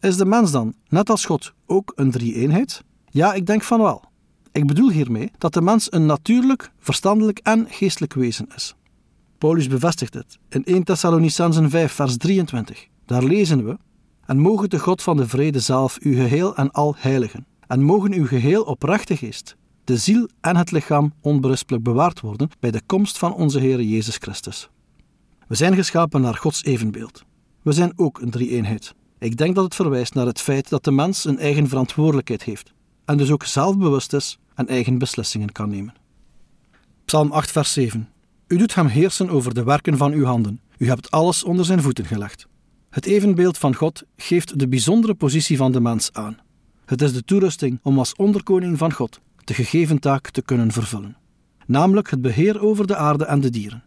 Is 0.00 0.16
de 0.16 0.24
mens 0.24 0.50
dan, 0.50 0.74
net 0.88 1.10
als 1.10 1.24
God, 1.24 1.52
ook 1.66 1.92
een 1.94 2.10
drie-eenheid? 2.10 2.82
Ja, 3.10 3.32
ik 3.32 3.46
denk 3.46 3.62
van 3.62 3.80
wel. 3.80 4.04
Ik 4.52 4.66
bedoel 4.66 4.90
hiermee 4.90 5.30
dat 5.38 5.54
de 5.54 5.62
mens 5.62 5.92
een 5.92 6.06
natuurlijk, 6.06 6.72
verstandelijk 6.78 7.38
en 7.38 7.66
geestelijk 7.68 8.14
wezen 8.14 8.48
is. 8.54 8.74
Paulus 9.38 9.68
bevestigt 9.68 10.12
dit 10.12 10.38
in 10.48 10.64
1 10.64 10.84
Thessalonicenzen 10.84 11.70
5, 11.70 11.92
vers 11.92 12.16
23. 12.16 12.86
Daar 13.06 13.22
lezen 13.22 13.64
we: 13.64 13.78
En 14.26 14.38
mogen 14.38 14.70
de 14.70 14.78
God 14.78 15.02
van 15.02 15.16
de 15.16 15.28
vrede 15.28 15.60
zelf 15.60 15.98
u 16.00 16.14
geheel 16.14 16.56
en 16.56 16.70
al 16.70 16.94
heiligen. 16.98 17.46
En 17.66 17.82
mogen 17.82 18.12
uw 18.12 18.26
geheel 18.26 18.62
oprechte 18.62 19.16
geest, 19.16 19.56
de 19.86 19.96
ziel 19.96 20.28
en 20.40 20.56
het 20.56 20.70
lichaam 20.70 21.12
onberispelijk 21.20 21.82
bewaard 21.82 22.20
worden 22.20 22.50
bij 22.60 22.70
de 22.70 22.82
komst 22.86 23.18
van 23.18 23.34
onze 23.34 23.58
Heer 23.58 23.82
Jezus 23.82 24.16
Christus. 24.16 24.68
We 25.48 25.54
zijn 25.54 25.74
geschapen 25.74 26.20
naar 26.20 26.34
Gods 26.34 26.64
evenbeeld. 26.64 27.24
We 27.62 27.72
zijn 27.72 27.92
ook 27.96 28.20
een 28.20 28.30
drie-eenheid. 28.30 28.94
Ik 29.18 29.36
denk 29.36 29.54
dat 29.54 29.64
het 29.64 29.74
verwijst 29.74 30.14
naar 30.14 30.26
het 30.26 30.40
feit 30.40 30.68
dat 30.68 30.84
de 30.84 30.90
mens 30.90 31.24
een 31.24 31.38
eigen 31.38 31.68
verantwoordelijkheid 31.68 32.42
heeft 32.42 32.72
en 33.04 33.16
dus 33.16 33.30
ook 33.30 33.44
zelfbewust 33.44 34.12
is 34.12 34.38
en 34.54 34.68
eigen 34.68 34.98
beslissingen 34.98 35.52
kan 35.52 35.68
nemen. 35.68 35.94
Psalm 37.04 37.30
8, 37.30 37.50
vers 37.50 37.72
7. 37.72 38.08
U 38.46 38.56
doet 38.56 38.74
hem 38.74 38.86
heersen 38.86 39.28
over 39.28 39.54
de 39.54 39.64
werken 39.64 39.96
van 39.96 40.12
uw 40.12 40.24
handen. 40.24 40.60
U 40.78 40.88
hebt 40.88 41.10
alles 41.10 41.44
onder 41.44 41.64
zijn 41.64 41.82
voeten 41.82 42.04
gelegd. 42.04 42.46
Het 42.90 43.06
evenbeeld 43.06 43.58
van 43.58 43.74
God 43.74 44.02
geeft 44.16 44.58
de 44.58 44.68
bijzondere 44.68 45.14
positie 45.14 45.56
van 45.56 45.72
de 45.72 45.80
mens 45.80 46.12
aan. 46.12 46.38
Het 46.84 47.02
is 47.02 47.12
de 47.12 47.24
toerusting 47.24 47.78
om 47.82 47.98
als 47.98 48.14
onderkoning 48.14 48.78
van 48.78 48.92
God 48.92 49.20
de 49.46 49.54
gegeven 49.54 49.98
taak 49.98 50.30
te 50.30 50.42
kunnen 50.42 50.72
vervullen, 50.72 51.16
namelijk 51.66 52.10
het 52.10 52.22
beheer 52.22 52.60
over 52.60 52.86
de 52.86 52.96
aarde 52.96 53.24
en 53.24 53.40
de 53.40 53.50
dieren. 53.50 53.84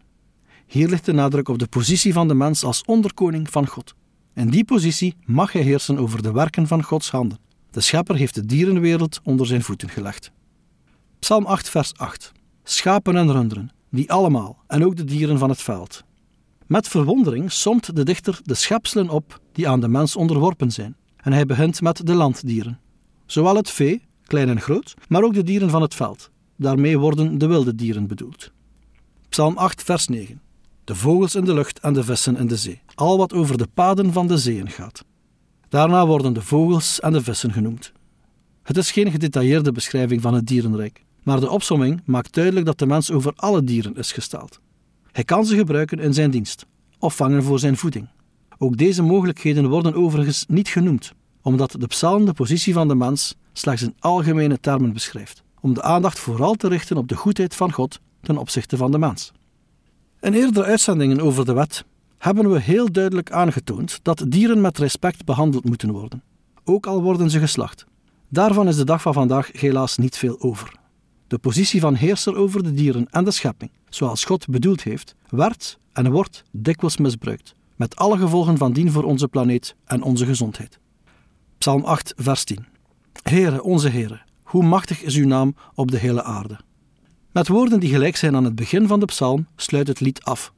Hier 0.66 0.88
ligt 0.88 1.04
de 1.04 1.12
nadruk 1.12 1.48
op 1.48 1.58
de 1.58 1.66
positie 1.66 2.12
van 2.12 2.28
de 2.28 2.34
mens 2.34 2.64
als 2.64 2.82
onderkoning 2.84 3.50
van 3.50 3.66
God. 3.66 3.94
In 4.34 4.50
die 4.50 4.64
positie 4.64 5.16
mag 5.24 5.52
hij 5.52 5.62
heersen 5.62 5.98
over 5.98 6.22
de 6.22 6.32
werken 6.32 6.66
van 6.66 6.82
Gods 6.82 7.10
handen. 7.10 7.38
De 7.70 7.80
schepper 7.80 8.16
heeft 8.16 8.34
de 8.34 8.46
dierenwereld 8.46 9.20
onder 9.22 9.46
zijn 9.46 9.62
voeten 9.62 9.88
gelegd. 9.88 10.30
Psalm 11.18 11.46
8, 11.46 11.68
vers 11.68 11.94
8. 11.96 12.32
Schapen 12.62 13.16
en 13.16 13.32
runderen, 13.32 13.70
die 13.90 14.12
allemaal, 14.12 14.62
en 14.66 14.84
ook 14.84 14.96
de 14.96 15.04
dieren 15.04 15.38
van 15.38 15.48
het 15.48 15.62
veld. 15.62 16.04
Met 16.66 16.88
verwondering 16.88 17.52
somt 17.52 17.96
de 17.96 18.04
dichter 18.04 18.40
de 18.42 18.54
schepselen 18.54 19.08
op 19.08 19.40
die 19.52 19.68
aan 19.68 19.80
de 19.80 19.88
mens 19.88 20.16
onderworpen 20.16 20.70
zijn. 20.70 20.96
En 21.16 21.32
hij 21.32 21.46
begint 21.46 21.80
met 21.80 22.06
de 22.06 22.14
landdieren. 22.14 22.80
Zowel 23.26 23.56
het 23.56 23.70
vee, 23.70 24.02
klein 24.30 24.48
en 24.48 24.60
groot, 24.60 24.94
maar 25.08 25.22
ook 25.22 25.34
de 25.34 25.42
dieren 25.42 25.70
van 25.70 25.82
het 25.82 25.94
veld. 25.94 26.30
Daarmee 26.56 26.98
worden 26.98 27.38
de 27.38 27.46
wilde 27.46 27.74
dieren 27.74 28.06
bedoeld. 28.06 28.52
Psalm 29.28 29.56
8, 29.56 29.82
vers 29.82 30.06
9. 30.06 30.40
De 30.84 30.94
vogels 30.94 31.34
in 31.34 31.44
de 31.44 31.54
lucht 31.54 31.78
en 31.80 31.92
de 31.92 32.04
vissen 32.04 32.36
in 32.36 32.46
de 32.46 32.56
zee. 32.56 32.80
Al 32.94 33.16
wat 33.18 33.32
over 33.32 33.58
de 33.58 33.66
paden 33.74 34.12
van 34.12 34.26
de 34.26 34.38
zeeën 34.38 34.70
gaat. 34.70 35.04
Daarna 35.68 36.06
worden 36.06 36.32
de 36.32 36.42
vogels 36.42 37.00
en 37.00 37.12
de 37.12 37.22
vissen 37.22 37.52
genoemd. 37.52 37.92
Het 38.62 38.76
is 38.76 38.90
geen 38.90 39.10
gedetailleerde 39.10 39.72
beschrijving 39.72 40.20
van 40.22 40.34
het 40.34 40.46
dierenrijk, 40.46 41.04
maar 41.22 41.40
de 41.40 41.50
opsomming 41.50 42.02
maakt 42.04 42.34
duidelijk 42.34 42.66
dat 42.66 42.78
de 42.78 42.86
mens 42.86 43.10
over 43.10 43.32
alle 43.36 43.64
dieren 43.64 43.96
is 43.96 44.12
gesteld. 44.12 44.60
Hij 45.12 45.24
kan 45.24 45.46
ze 45.46 45.56
gebruiken 45.56 45.98
in 45.98 46.14
zijn 46.14 46.30
dienst 46.30 46.66
of 46.98 47.16
vangen 47.16 47.42
voor 47.42 47.58
zijn 47.58 47.76
voeding. 47.76 48.08
Ook 48.58 48.76
deze 48.76 49.02
mogelijkheden 49.02 49.68
worden 49.68 49.94
overigens 49.94 50.44
niet 50.48 50.68
genoemd, 50.68 51.12
omdat 51.42 51.74
de 51.78 51.86
psalm 51.86 52.24
de 52.24 52.32
positie 52.32 52.72
van 52.72 52.88
de 52.88 52.94
mens 52.94 53.34
slechts 53.60 53.82
in 53.82 53.94
algemene 53.98 54.60
termen 54.60 54.92
beschrijft, 54.92 55.42
om 55.60 55.74
de 55.74 55.82
aandacht 55.82 56.18
vooral 56.18 56.54
te 56.54 56.68
richten 56.68 56.96
op 56.96 57.08
de 57.08 57.16
goedheid 57.16 57.54
van 57.54 57.72
God 57.72 58.00
ten 58.20 58.36
opzichte 58.36 58.76
van 58.76 58.90
de 58.90 58.98
mens. 58.98 59.32
In 60.20 60.34
eerdere 60.34 60.66
uitzendingen 60.66 61.20
over 61.20 61.44
de 61.44 61.52
wet 61.52 61.84
hebben 62.18 62.50
we 62.50 62.60
heel 62.60 62.92
duidelijk 62.92 63.32
aangetoond 63.32 63.98
dat 64.02 64.24
dieren 64.28 64.60
met 64.60 64.78
respect 64.78 65.24
behandeld 65.24 65.64
moeten 65.64 65.90
worden, 65.90 66.22
ook 66.64 66.86
al 66.86 67.02
worden 67.02 67.30
ze 67.30 67.38
geslacht. 67.38 67.84
Daarvan 68.28 68.68
is 68.68 68.76
de 68.76 68.84
dag 68.84 69.02
van 69.02 69.12
vandaag 69.12 69.50
helaas 69.52 69.96
niet 69.96 70.16
veel 70.16 70.40
over. 70.40 70.78
De 71.26 71.38
positie 71.38 71.80
van 71.80 71.94
heerser 71.94 72.36
over 72.36 72.62
de 72.62 72.72
dieren 72.72 73.06
en 73.10 73.24
de 73.24 73.30
schepping, 73.30 73.70
zoals 73.88 74.24
God 74.24 74.48
bedoeld 74.48 74.82
heeft, 74.82 75.14
werd 75.28 75.78
en 75.92 76.10
wordt 76.10 76.42
dikwijls 76.50 76.96
misbruikt, 76.96 77.54
met 77.76 77.96
alle 77.96 78.18
gevolgen 78.18 78.56
van 78.56 78.72
dien 78.72 78.92
voor 78.92 79.04
onze 79.04 79.28
planeet 79.28 79.74
en 79.84 80.02
onze 80.02 80.26
gezondheid. 80.26 80.78
Psalm 81.58 81.84
8, 81.84 82.12
vers 82.16 82.44
10. 82.44 82.69
Heere, 83.22 83.62
onze 83.62 83.88
Heere, 83.88 84.20
hoe 84.42 84.64
machtig 84.64 85.02
is 85.02 85.14
uw 85.14 85.26
naam 85.26 85.54
op 85.74 85.90
de 85.90 85.98
hele 85.98 86.22
aarde. 86.22 86.58
Met 87.32 87.48
woorden 87.48 87.80
die 87.80 87.90
gelijk 87.90 88.16
zijn 88.16 88.36
aan 88.36 88.44
het 88.44 88.54
begin 88.54 88.86
van 88.86 89.00
de 89.00 89.06
psalm 89.06 89.46
sluit 89.56 89.88
het 89.88 90.00
lied 90.00 90.22
af. 90.22 90.52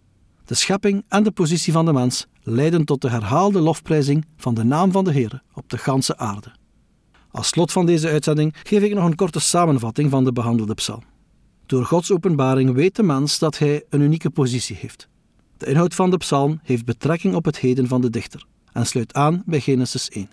De 0.45 0.54
schepping 0.54 1.04
en 1.09 1.23
de 1.23 1.31
positie 1.31 1.73
van 1.73 1.85
de 1.85 1.92
mens 1.92 2.26
leiden 2.42 2.85
tot 2.85 3.00
de 3.00 3.11
herhaalde 3.11 3.61
lofprijzing 3.61 4.26
van 4.37 4.54
de 4.54 4.64
naam 4.64 4.92
van 4.92 5.04
de 5.04 5.12
Heere 5.12 5.42
op 5.54 5.69
de 5.69 5.78
ganse 5.78 6.16
aarde. 6.16 6.52
Als 7.31 7.49
slot 7.49 7.73
van 7.73 7.87
deze 7.87 8.09
uitzending 8.09 8.54
geef 8.62 8.83
ik 8.83 8.95
nog 8.95 9.04
een 9.04 9.14
korte 9.14 9.40
samenvatting 9.40 10.11
van 10.11 10.25
de 10.25 10.33
behandelde 10.33 10.75
psalm. 10.75 11.02
Door 11.66 11.85
Gods 11.85 12.12
openbaring 12.12 12.73
weet 12.73 12.97
de 12.97 13.02
mens 13.02 13.38
dat 13.38 13.59
hij 13.59 13.85
een 13.88 14.00
unieke 14.00 14.31
positie 14.31 14.76
heeft. 14.76 15.09
De 15.57 15.66
inhoud 15.66 15.95
van 15.95 16.11
de 16.11 16.16
psalm 16.16 16.61
heeft 16.62 16.85
betrekking 16.85 17.35
op 17.35 17.45
het 17.45 17.59
heden 17.59 17.88
van 17.88 18.00
de 18.00 18.11
dichter 18.11 18.47
en 18.73 18.87
sluit 18.87 19.14
aan 19.14 19.42
bij 19.47 19.61
Genesis 19.61 20.09
1. 20.09 20.31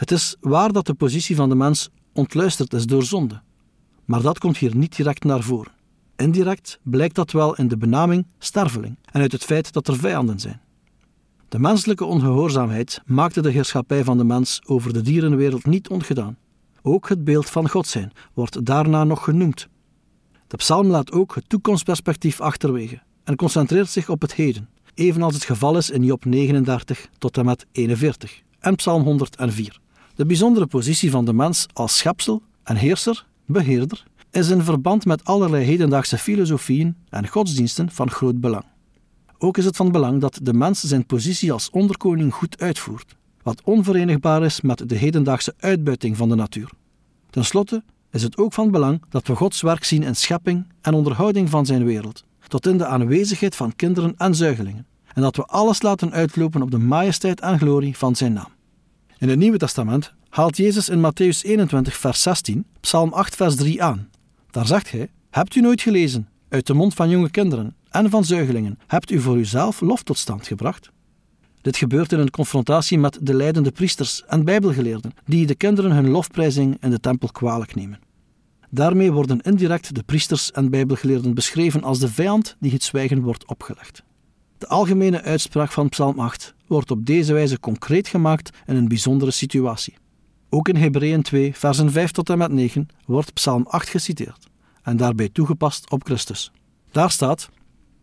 Het 0.00 0.10
is 0.10 0.36
waar 0.40 0.72
dat 0.72 0.86
de 0.86 0.94
positie 0.94 1.36
van 1.36 1.48
de 1.48 1.54
mens 1.54 1.88
ontluisterd 2.12 2.72
is 2.72 2.86
door 2.86 3.02
zonde, 3.02 3.40
maar 4.04 4.22
dat 4.22 4.38
komt 4.38 4.56
hier 4.56 4.76
niet 4.76 4.96
direct 4.96 5.24
naar 5.24 5.42
voren. 5.42 5.72
Indirect 6.16 6.78
blijkt 6.82 7.14
dat 7.14 7.30
wel 7.30 7.56
in 7.56 7.68
de 7.68 7.76
benaming 7.76 8.26
sterveling 8.38 8.96
en 9.04 9.20
uit 9.20 9.32
het 9.32 9.44
feit 9.44 9.72
dat 9.72 9.88
er 9.88 9.96
vijanden 9.96 10.38
zijn. 10.38 10.60
De 11.48 11.58
menselijke 11.58 12.04
ongehoorzaamheid 12.04 13.00
maakte 13.04 13.40
de 13.40 13.50
heerschappij 13.50 14.04
van 14.04 14.18
de 14.18 14.24
mens 14.24 14.60
over 14.66 14.92
de 14.92 15.00
dierenwereld 15.00 15.66
niet 15.66 15.88
ongedaan. 15.88 16.36
Ook 16.82 17.08
het 17.08 17.24
beeld 17.24 17.50
van 17.50 17.68
God 17.68 17.86
zijn 17.86 18.12
wordt 18.34 18.66
daarna 18.66 19.04
nog 19.04 19.24
genoemd. 19.24 19.68
De 20.46 20.56
psalm 20.56 20.86
laat 20.86 21.12
ook 21.12 21.34
het 21.34 21.48
toekomstperspectief 21.48 22.40
achterwege 22.40 23.02
en 23.24 23.36
concentreert 23.36 23.90
zich 23.90 24.08
op 24.08 24.20
het 24.20 24.34
heden, 24.34 24.68
evenals 24.94 25.34
het 25.34 25.44
geval 25.44 25.76
is 25.76 25.90
in 25.90 26.04
Job 26.04 26.24
39 26.24 27.08
tot 27.18 27.36
en 27.36 27.44
met 27.44 27.66
41 27.72 28.42
en 28.58 28.74
Psalm 28.74 29.02
104. 29.02 29.80
De 30.14 30.26
bijzondere 30.26 30.66
positie 30.66 31.10
van 31.10 31.24
de 31.24 31.32
mens 31.32 31.66
als 31.72 31.96
schepsel 31.96 32.42
en 32.62 32.76
heerser, 32.76 33.26
beheerder, 33.46 34.04
is 34.30 34.48
in 34.48 34.62
verband 34.62 35.04
met 35.04 35.24
allerlei 35.24 35.64
hedendaagse 35.64 36.18
filosofieën 36.18 36.96
en 37.08 37.28
godsdiensten 37.28 37.90
van 37.90 38.10
groot 38.10 38.40
belang. 38.40 38.64
Ook 39.38 39.58
is 39.58 39.64
het 39.64 39.76
van 39.76 39.92
belang 39.92 40.20
dat 40.20 40.38
de 40.42 40.52
mens 40.52 40.80
zijn 40.80 41.06
positie 41.06 41.52
als 41.52 41.70
onderkoning 41.70 42.34
goed 42.34 42.60
uitvoert, 42.60 43.16
wat 43.42 43.62
onverenigbaar 43.64 44.44
is 44.44 44.60
met 44.60 44.88
de 44.88 44.94
hedendaagse 44.94 45.54
uitbuiting 45.58 46.16
van 46.16 46.28
de 46.28 46.34
natuur. 46.34 46.70
Ten 47.30 47.44
slotte 47.44 47.82
is 48.10 48.22
het 48.22 48.36
ook 48.36 48.52
van 48.52 48.70
belang 48.70 49.02
dat 49.08 49.26
we 49.26 49.34
Gods 49.34 49.60
werk 49.60 49.84
zien 49.84 50.02
in 50.02 50.16
schepping 50.16 50.66
en 50.80 50.94
onderhouding 50.94 51.50
van 51.50 51.66
zijn 51.66 51.84
wereld, 51.84 52.24
tot 52.48 52.66
in 52.66 52.78
de 52.78 52.86
aanwezigheid 52.86 53.56
van 53.56 53.76
kinderen 53.76 54.14
en 54.16 54.34
zuigelingen, 54.34 54.86
en 55.14 55.22
dat 55.22 55.36
we 55.36 55.44
alles 55.44 55.82
laten 55.82 56.12
uitlopen 56.12 56.62
op 56.62 56.70
de 56.70 56.78
majesteit 56.78 57.40
en 57.40 57.58
glorie 57.58 57.96
van 57.96 58.16
zijn 58.16 58.32
naam. 58.32 58.58
In 59.20 59.28
het 59.28 59.38
Nieuwe 59.38 59.58
Testament 59.58 60.12
haalt 60.28 60.56
Jezus 60.56 60.88
in 60.88 60.98
Matthäus 60.98 61.42
21, 61.42 61.96
vers 61.96 62.22
16, 62.22 62.64
Psalm 62.80 63.12
8, 63.12 63.36
vers 63.36 63.56
3 63.56 63.82
aan. 63.82 64.08
Daar 64.50 64.66
zegt 64.66 64.90
hij: 64.90 65.10
Hebt 65.30 65.54
u 65.54 65.60
nooit 65.60 65.80
gelezen, 65.80 66.28
uit 66.48 66.66
de 66.66 66.74
mond 66.74 66.94
van 66.94 67.08
jonge 67.08 67.30
kinderen 67.30 67.74
en 67.90 68.10
van 68.10 68.24
zuigelingen, 68.24 68.78
hebt 68.86 69.10
u 69.10 69.20
voor 69.20 69.36
uzelf 69.36 69.80
lof 69.80 70.02
tot 70.02 70.18
stand 70.18 70.46
gebracht? 70.46 70.90
Dit 71.60 71.76
gebeurt 71.76 72.12
in 72.12 72.18
een 72.18 72.30
confrontatie 72.30 72.98
met 72.98 73.18
de 73.22 73.34
leidende 73.34 73.70
priesters 73.70 74.24
en 74.26 74.44
bijbelgeleerden, 74.44 75.12
die 75.24 75.46
de 75.46 75.54
kinderen 75.54 75.92
hun 75.92 76.08
lofprijzing 76.08 76.76
in 76.80 76.90
de 76.90 77.00
tempel 77.00 77.28
kwalijk 77.28 77.74
nemen. 77.74 77.98
Daarmee 78.70 79.12
worden 79.12 79.40
indirect 79.40 79.94
de 79.94 80.02
priesters 80.02 80.50
en 80.50 80.70
bijbelgeleerden 80.70 81.34
beschreven 81.34 81.82
als 81.82 81.98
de 81.98 82.08
vijand 82.08 82.56
die 82.60 82.72
het 82.72 82.82
zwijgen 82.82 83.22
wordt 83.22 83.46
opgelegd. 83.46 84.02
De 84.58 84.66
algemene 84.66 85.22
uitspraak 85.22 85.72
van 85.72 85.88
Psalm 85.88 86.18
8 86.18 86.54
wordt 86.70 86.90
op 86.90 87.06
deze 87.06 87.32
wijze 87.32 87.60
concreet 87.60 88.08
gemaakt 88.08 88.50
in 88.66 88.76
een 88.76 88.88
bijzondere 88.88 89.30
situatie. 89.30 89.94
Ook 90.48 90.68
in 90.68 90.76
Hebreeën 90.76 91.22
2, 91.22 91.56
versen 91.56 91.92
5 91.92 92.10
tot 92.10 92.30
en 92.30 92.38
met 92.38 92.52
9 92.52 92.88
wordt 93.06 93.32
Psalm 93.32 93.66
8 93.68 93.88
geciteerd 93.88 94.46
en 94.82 94.96
daarbij 94.96 95.28
toegepast 95.28 95.90
op 95.90 96.04
Christus. 96.04 96.52
Daar 96.90 97.10
staat: 97.10 97.48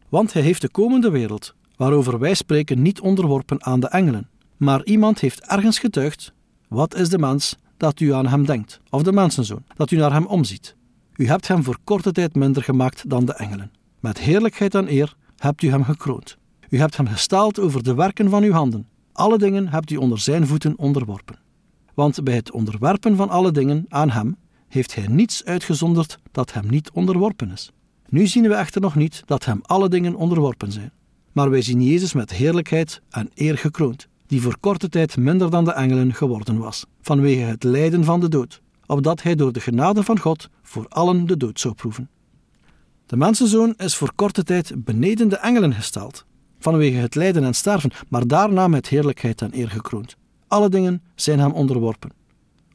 Want 0.10 0.34
hij 0.34 0.42
heeft 0.42 0.62
de 0.62 0.70
komende 0.70 1.10
wereld, 1.10 1.56
waarover 1.76 2.20
wij 2.20 2.34
spreken, 2.34 2.82
niet 2.82 3.00
onderworpen 3.00 3.66
aan 3.66 3.80
de 3.80 3.88
engelen. 3.88 4.30
Maar 4.58 4.84
iemand 4.84 5.20
heeft 5.20 5.42
ergens 5.42 5.80
getuigd: 5.80 6.34
Wat 6.68 6.96
is 6.96 7.10
de 7.10 7.20
mens 7.20 7.56
dat 7.78 8.00
u 8.00 8.14
aan 8.14 8.28
hem 8.28 8.46
denkt, 8.46 8.80
of 8.90 9.04
de 9.04 9.12
mensenzoon, 9.12 9.64
dat 9.76 9.92
u 9.92 9.98
naar 9.98 10.14
hem 10.14 10.26
omziet? 10.26 10.76
U 11.16 11.28
hebt 11.28 11.48
hem 11.48 11.64
voor 11.64 11.78
korte 11.84 12.12
tijd 12.12 12.36
minder 12.36 12.64
gemaakt 12.64 13.10
dan 13.10 13.26
de 13.26 13.34
engelen. 13.34 13.72
Met 14.00 14.20
heerlijkheid 14.20 14.76
en 14.76 14.92
eer 14.92 15.16
hebt 15.38 15.62
u 15.62 15.70
hem 15.70 15.84
gekroond. 15.84 16.38
U 16.70 16.78
hebt 16.78 16.98
hem 16.98 17.08
gestaald 17.08 17.60
over 17.60 17.84
de 17.84 17.94
werken 17.94 18.30
van 18.30 18.44
uw 18.44 18.52
handen. 18.52 18.88
Alle 19.12 19.38
dingen 19.38 19.68
hebt 19.68 19.92
u 19.92 19.96
onder 19.96 20.20
zijn 20.20 20.48
voeten 20.48 20.78
onderworpen. 20.78 21.40
Want 21.94 22.24
bij 22.24 22.36
het 22.36 22.52
onderwerpen 22.52 23.16
van 23.16 23.30
alle 23.30 23.52
dingen 23.52 23.86
aan 23.90 24.10
hem 24.10 24.36
heeft 24.68 24.96
hij 24.96 25.08
niets 25.08 25.46
uitgezonderd 25.46 26.20
dat 26.32 26.54
hem 26.54 26.70
niet 26.70 26.92
onderworpen 26.92 27.52
is. 27.52 27.72
Nu 28.10 28.28
zien 28.28 28.48
we 28.48 28.54
echter 28.54 28.82
nog 28.82 28.96
niet 28.96 29.24
dat 29.26 29.46
hem 29.46 29.60
alle 29.62 29.90
dingen 29.90 30.16
onderworpen 30.16 30.72
zijn. 30.72 30.92
Maar 31.32 31.50
wij 31.50 31.62
zien 31.62 31.84
Jezus 31.84 32.14
met 32.14 32.34
heerlijkheid 32.34 33.02
en 33.10 33.30
eer 33.36 33.58
gekroond, 33.58 34.08
die 34.28 34.42
voor 34.42 34.58
korte 34.60 34.90
tijd 34.90 35.18
minder 35.18 35.50
dan 35.50 35.66
de 35.66 35.72
engelen 35.72 36.14
geworden 36.14 36.58
was, 36.58 36.86
vanwege 37.02 37.42
het 37.42 37.64
lijden 37.64 38.04
van 38.04 38.20
de 38.20 38.30
dood, 38.30 38.62
opdat 38.86 39.24
hij 39.24 39.36
door 39.36 39.52
de 39.52 39.60
genade 39.60 40.04
van 40.04 40.20
God 40.20 40.50
voor 40.62 40.86
allen 40.88 41.26
de 41.26 41.38
dood 41.38 41.60
zou 41.60 41.74
proeven. 41.74 42.10
De 43.06 43.18
mensenzoon 43.18 43.74
is 43.78 43.96
voor 43.96 44.12
korte 44.16 44.44
tijd 44.44 44.84
beneden 44.84 45.30
de 45.30 45.38
engelen 45.38 45.74
gesteld, 45.74 46.26
vanwege 46.60 46.98
het 46.98 47.16
lijden 47.16 47.44
en 47.44 47.54
sterven, 47.54 47.92
maar 48.10 48.28
daarna 48.28 48.68
met 48.68 48.88
heerlijkheid 48.88 49.42
en 49.42 49.58
eer 49.58 49.70
gekroond. 49.70 50.16
Alle 50.48 50.70
dingen 50.70 51.02
zijn 51.16 51.40
hem 51.40 51.52
onderworpen. 51.52 52.12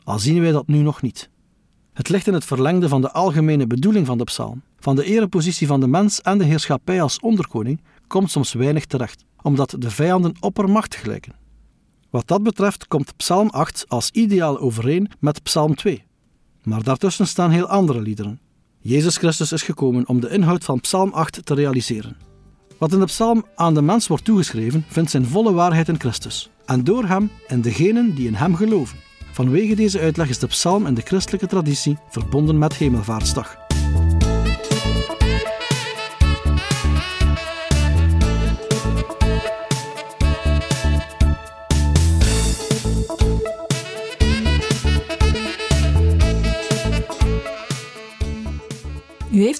Al 0.05 0.19
zien 0.19 0.41
wij 0.41 0.53
dat 0.53 0.67
nu 0.67 0.79
nog 0.79 1.03
niet. 1.03 1.31
Het 1.93 2.09
ligt 2.09 2.27
in 2.27 2.35
het 2.35 2.45
verlengde 2.45 2.89
van 2.89 3.01
de 3.01 3.13
algemene 3.13 3.67
bedoeling 3.67 4.07
van 4.07 4.19
de 4.19 4.25
psalm. 4.25 4.63
Van 4.79 4.97
de 4.97 5.05
erepositie 5.05 5.67
van 5.67 5.81
de 5.81 5.87
mens 5.87 6.21
en 6.21 6.39
de 6.39 6.45
heerschappij 6.45 7.03
als 7.03 7.21
onderkoning 7.21 7.81
komt 8.07 8.31
soms 8.31 8.53
weinig 8.53 8.87
terecht, 8.87 9.25
omdat 9.43 9.75
de 9.79 9.91
vijanden 9.91 10.35
oppermachtig 10.41 11.03
lijken. 11.03 11.35
Wat 12.11 12.27
dat 12.27 12.43
betreft 12.43 12.87
komt 12.87 13.17
Psalm 13.17 13.49
8 13.49 13.85
als 13.89 14.11
ideaal 14.11 14.59
overeen 14.59 15.11
met 15.19 15.43
Psalm 15.43 15.75
2. 15.75 16.05
Maar 16.63 16.83
daartussen 16.83 17.27
staan 17.27 17.51
heel 17.51 17.67
andere 17.67 18.01
liederen. 18.01 18.41
Jezus 18.79 19.17
Christus 19.17 19.53
is 19.53 19.63
gekomen 19.63 20.09
om 20.09 20.21
de 20.21 20.29
inhoud 20.29 20.65
van 20.65 20.81
Psalm 20.81 21.13
8 21.13 21.47
te 21.47 21.55
realiseren. 21.55 22.32
Wat 22.83 22.93
in 22.93 22.99
de 22.99 23.05
psalm 23.05 23.45
aan 23.55 23.75
de 23.75 23.83
mens 23.83 24.07
wordt 24.07 24.25
toegeschreven, 24.25 24.85
vindt 24.89 25.11
zijn 25.11 25.27
volle 25.27 25.53
waarheid 25.53 25.89
in 25.89 26.01
Christus. 26.01 26.51
En 26.67 26.85
door 26.85 27.05
hem 27.05 27.31
en 27.47 27.61
degenen 27.61 28.15
die 28.15 28.27
in 28.27 28.35
hem 28.35 28.55
geloven. 28.55 28.99
Vanwege 29.33 29.75
deze 29.75 30.01
uitleg 30.01 30.29
is 30.29 30.39
de 30.39 30.47
psalm 30.47 30.87
in 30.87 30.95
de 30.95 31.01
christelijke 31.01 31.47
traditie 31.47 31.99
verbonden 32.09 32.59
met 32.59 32.75
Hemelvaartsdag. 32.75 33.62